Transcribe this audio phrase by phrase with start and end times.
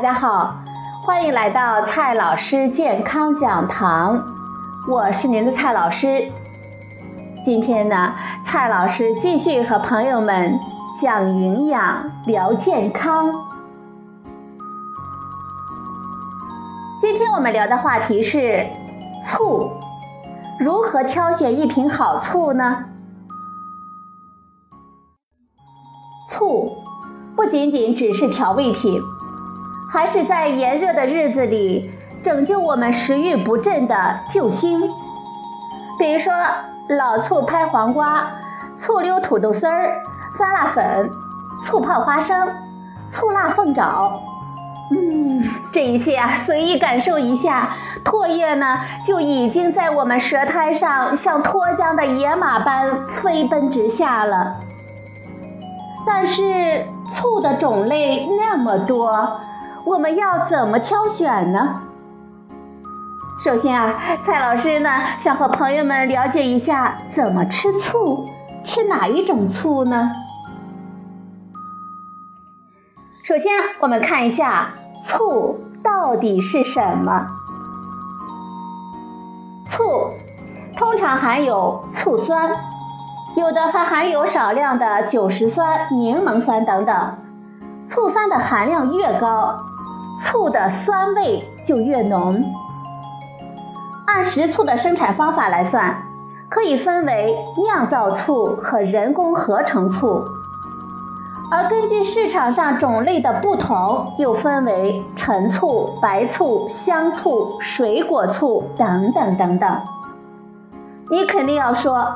[0.00, 0.56] 大家好，
[1.02, 4.18] 欢迎来到蔡老师健康讲堂，
[4.88, 6.26] 我是您的蔡老师。
[7.44, 8.14] 今天呢，
[8.46, 10.58] 蔡老师继续和朋友们
[10.98, 13.30] 讲营养、聊健康。
[16.98, 18.66] 今天我们聊的话题是
[19.26, 19.70] 醋，
[20.58, 22.86] 如何挑选一瓶好醋呢？
[26.30, 26.74] 醋
[27.36, 28.98] 不仅仅只是调味品。
[29.90, 31.90] 还是在炎热的日子里
[32.22, 34.80] 拯救我们食欲不振的救星。
[35.98, 36.32] 比如说
[36.88, 38.30] 老醋拍黄瓜、
[38.78, 39.90] 醋溜土豆丝儿、
[40.32, 41.10] 酸辣粉、
[41.66, 42.48] 醋泡花生、
[43.08, 44.12] 醋辣凤爪。
[44.92, 47.70] 嗯，这一切啊，随意感受一下，
[48.04, 54.56] 唾液呢就已经在我们舌苔上像脱缰的野马般飞奔直下了。
[56.06, 59.40] 但是醋的种类那么多。
[59.84, 61.82] 我们要怎么挑选呢？
[63.42, 68.28] 首先啊，蔡老师呢想和朋友们了解一下怎么吃醋，
[68.64, 70.10] 吃哪一种醋呢？
[73.24, 73.46] 首先，
[73.80, 74.68] 我们看一下
[75.06, 77.26] 醋到底是什么。
[79.70, 80.10] 醋
[80.76, 82.50] 通常含有醋酸，
[83.36, 87.14] 有的还含有少量的酒石酸、柠檬酸等等。
[87.90, 89.52] 醋酸的含量越高。
[90.22, 92.40] 醋的酸味就越浓。
[94.06, 95.96] 按食醋的生产方法来算，
[96.48, 100.22] 可以分为酿造醋和人工合成醋。
[101.50, 109.68] 而根据市场上种类的不同，又分为陈醋、白醋、香醋、水果醋等等等等。
[111.10, 112.06] 你肯定要说，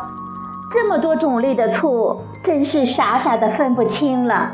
[0.72, 4.52] 这么多种类的醋，真是傻傻的分不清了。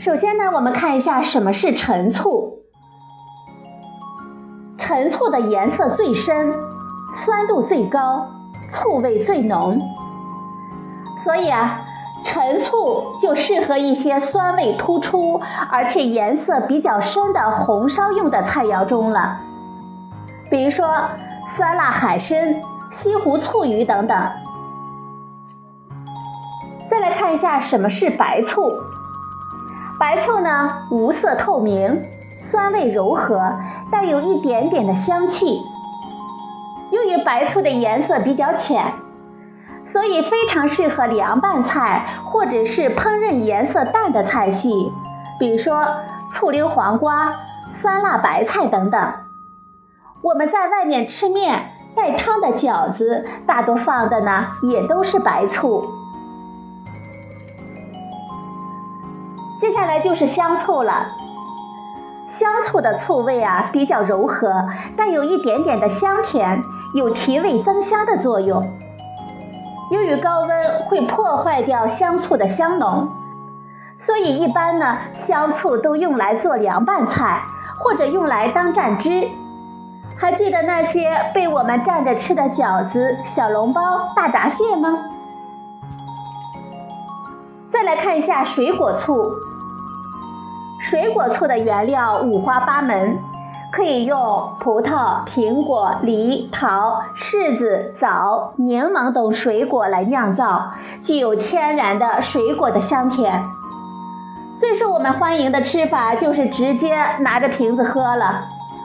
[0.00, 2.62] 首先呢，我们看一下什么是陈醋。
[4.78, 6.54] 陈醋的颜色最深，
[7.14, 8.26] 酸度最高，
[8.72, 9.78] 醋味最浓。
[11.18, 11.82] 所以啊，
[12.24, 15.38] 陈醋就适合一些酸味突出
[15.70, 19.38] 而且颜色比较深的红烧用的菜肴中了。
[20.50, 20.90] 比如说
[21.46, 22.38] 酸辣海参、
[22.90, 24.18] 西湖醋鱼等等。
[26.90, 28.72] 再来看一下什么是白醋。
[30.00, 32.02] 白醋呢，无色透明，
[32.38, 33.52] 酸味柔和，
[33.92, 35.60] 带有一点点的香气。
[36.90, 38.94] 由于白醋的颜色比较浅，
[39.84, 44.70] 所以非常适合凉拌菜或者是烹饪颜色淡的菜系，
[45.38, 45.86] 比如说
[46.32, 47.30] 醋溜黄瓜、
[47.70, 49.12] 酸辣白菜等等。
[50.22, 55.99] 我们在外面吃面带汤的饺子，大多放的呢也都是白醋。
[59.60, 61.06] 接下来就是香醋了。
[62.28, 64.50] 香醋的醋味啊比较柔和，
[64.96, 66.58] 带有一点点的香甜，
[66.94, 68.62] 有提味增香的作用。
[69.90, 73.06] 由于高温会破坏掉香醋的香浓，
[73.98, 77.42] 所以一般呢香醋都用来做凉拌菜，
[77.84, 79.28] 或者用来当蘸汁。
[80.16, 83.82] 还记得那些被我们蘸着吃的饺子、小笼包、
[84.16, 84.96] 大闸蟹吗？
[87.82, 89.32] 再来看一下水果醋。
[90.78, 93.18] 水果醋的原料五花八门，
[93.72, 103.42] 可以用葡萄、苹果、梨、桃、柿子、枣、柠檬等水果来酿造，具有天然的水果的香甜。
[104.58, 108.42] 最受我们欢迎的吃法就是直接拿着瓶子喝了。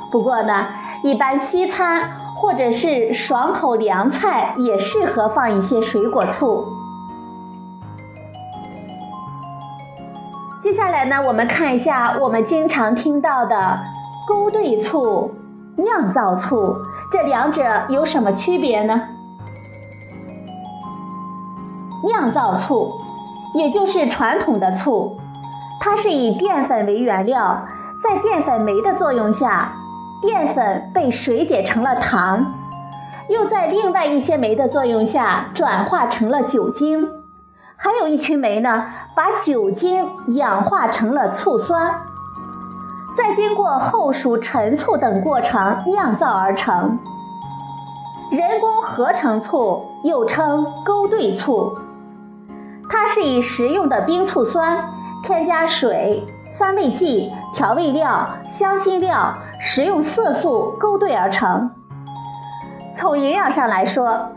[0.09, 0.67] 不过呢，
[1.03, 6.65] 一般西餐或者是爽口凉菜也适合放一些水果醋。
[10.95, 13.77] 来呢，我们看一下我们经常听到的
[14.25, 15.29] 勾兑醋、
[15.75, 16.73] 酿造醋，
[17.11, 19.01] 这两者有什么区别呢？
[22.01, 22.93] 酿造醋，
[23.55, 25.17] 也就是传统的醋，
[25.81, 27.65] 它是以淀粉为原料，
[28.01, 29.73] 在淀粉酶的作用下，
[30.21, 32.53] 淀粉被水解成了糖，
[33.27, 37.05] 又在另外一些酶的作用下转化成了酒精。
[37.77, 38.85] 还有一群酶呢，
[39.15, 41.93] 把酒精氧化成了醋酸，
[43.17, 46.97] 再经过后熟陈醋等过程酿造而成。
[48.31, 51.77] 人工合成醋又称勾兑醋，
[52.89, 54.89] 它是以食用的冰醋酸
[55.23, 61.69] 添加水、酸味剂、调味料、香辛料、食用色素勾兑而成。
[62.97, 64.29] 从营养上来说，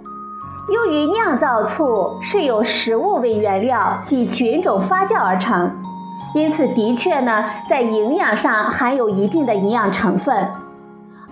[0.68, 5.70] 由于酿造醋是由食物为原料及菌种发酵而成，
[6.34, 10.46] 因此的确呢，在营养上含有一定的营养成分。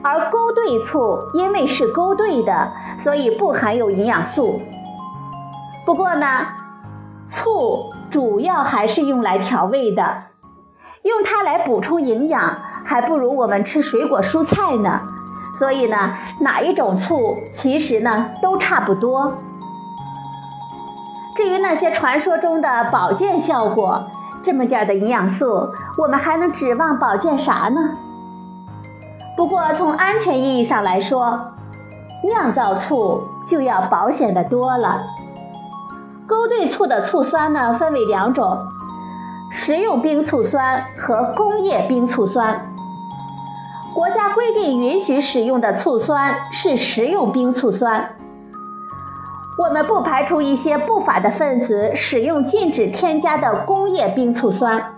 [0.03, 4.59] 而勾兑醋因为是勾兑的，所以不含有营养素。
[5.85, 6.27] 不过呢，
[7.29, 10.03] 醋主要还是用来调味的，
[11.03, 15.03] 用它来补充营养，还不如我们吃水果蔬菜呢。
[15.59, 15.97] 所以呢，
[16.41, 19.33] 哪一种醋其实呢都差不多。
[21.35, 24.03] 至于那些传说中的保健效果，
[24.43, 25.69] 这么点的营养素，
[25.99, 27.81] 我们还能指望保健啥呢？
[29.37, 31.39] 不过从安全意义上来说，
[32.23, 35.03] 酿造醋就要保险的多了。
[36.27, 38.59] 勾兑醋的醋酸呢，分为两种：
[39.51, 42.76] 食用冰醋酸和工业冰醋酸。
[43.97, 48.15] 国家规定允许使用的醋酸是食用冰醋酸。
[49.59, 54.93] 我们不排除一些不法的分子使用禁止添加的工业冰醋酸，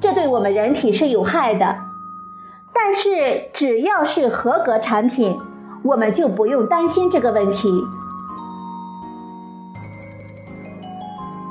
[0.00, 1.76] 这对我们人体是有害的。
[2.74, 5.38] 但是只要是合格产品，
[5.84, 7.70] 我们就不用担心这个问题。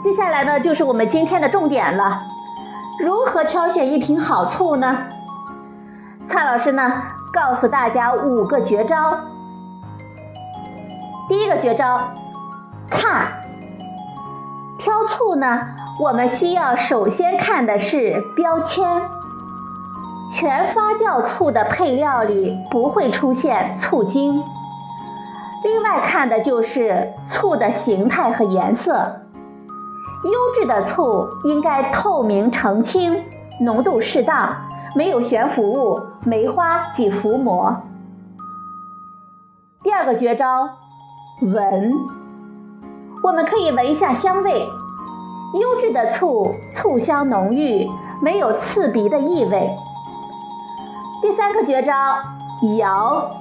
[0.03, 2.19] 接下来呢，就是我们今天的重点了：
[2.99, 4.97] 如何挑选一瓶好醋呢？
[6.29, 6.93] 蔡老师呢，
[7.33, 8.95] 告诉大家五个绝招。
[11.27, 11.99] 第一个绝招，
[12.87, 13.33] 看。
[14.77, 15.59] 挑醋呢，
[15.99, 19.01] 我们需要首先看的是标签。
[20.31, 24.43] 全发酵醋的配料里不会出现醋精。
[25.63, 28.93] 另外看的就是醋的形态和颜色。
[30.23, 33.19] 优质的醋应该透明澄清，
[33.61, 34.55] 浓度适当，
[34.95, 37.75] 没有悬浮物、梅花及浮魔。
[39.81, 40.69] 第二个绝招，
[41.41, 41.93] 闻。
[43.23, 44.67] 我们可以闻一下香味。
[45.59, 47.87] 优质的醋醋香浓郁，
[48.21, 49.69] 没有刺鼻的异味。
[51.21, 51.93] 第三个绝招，
[52.77, 53.31] 摇。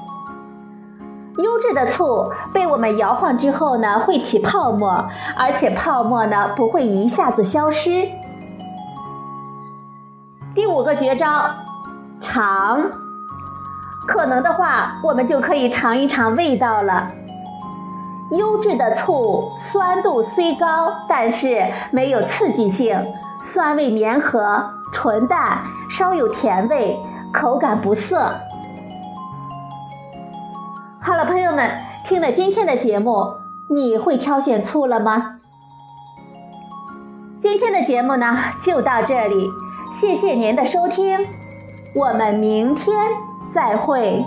[1.43, 5.05] 优质的醋被我们摇晃之后呢，会起泡沫，
[5.37, 8.09] 而且泡沫呢不会一下子消失。
[10.55, 11.51] 第五个绝招，
[12.21, 12.91] 尝。
[14.07, 17.09] 可能的话，我们就可以尝一尝味道了。
[18.33, 23.03] 优质的醋酸度虽高，但是没有刺激性，
[23.41, 25.59] 酸味绵和，纯淡，
[25.91, 26.99] 稍有甜味。
[27.31, 28.33] 口感不涩。
[31.03, 33.23] 好了，朋友们，听了今天的节目，
[33.75, 35.35] 你会挑选醋了吗？
[37.43, 39.47] 今天的节目呢，就到这里，
[40.01, 41.19] 谢谢您的收听，
[41.95, 42.95] 我们明天
[43.55, 44.25] 再会。